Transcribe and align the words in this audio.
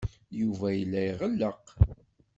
Yuba 0.39 0.67
yella 0.77 0.99
iɣelleq. 1.09 1.65